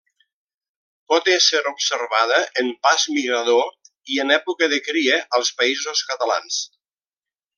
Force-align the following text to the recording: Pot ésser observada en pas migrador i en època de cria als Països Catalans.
Pot 1.11 1.27
ésser 1.33 1.59
observada 1.71 2.39
en 2.63 2.71
pas 2.87 3.05
migrador 3.19 3.69
i 4.15 4.19
en 4.25 4.35
època 4.39 4.71
de 4.75 4.81
cria 4.89 5.21
als 5.41 5.53
Països 5.61 6.03
Catalans. 6.13 6.61